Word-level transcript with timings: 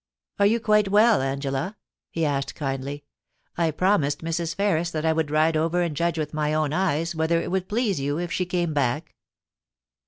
* 0.21 0.39
Are 0.39 0.47
you 0.47 0.59
quite 0.59 0.87
well, 0.87 1.21
Angela 1.21 1.77
?* 1.21 1.77
he 2.11 2.25
asked 2.25 2.55
kindly.' 2.55 3.03
I 3.55 3.69
promised 3.69 4.23
Mrs. 4.23 4.55
Ferris 4.55 4.89
that 4.89 5.05
I 5.05 5.13
would 5.13 5.29
ride 5.29 5.55
over 5.55 5.83
and 5.83 5.95
judge 5.95 6.17
with 6.17 6.33
my 6.33 6.55
own 6.55 6.73
eyes 6.73 7.13
whether 7.13 7.39
it 7.39 7.51
would 7.51 7.69
please 7.69 7.99
you 7.99 8.17
if 8.17 8.31
she 8.31 8.47
came 8.47 8.73
back. 8.73 9.13